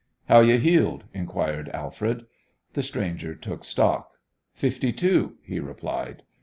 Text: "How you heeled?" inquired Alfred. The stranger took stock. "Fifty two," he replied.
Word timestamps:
"How 0.27 0.39
you 0.39 0.57
heeled?" 0.57 1.03
inquired 1.13 1.69
Alfred. 1.75 2.25
The 2.73 2.81
stranger 2.81 3.35
took 3.35 3.63
stock. 3.63 4.17
"Fifty 4.51 4.91
two," 4.91 5.37
he 5.43 5.59
replied. 5.59 6.23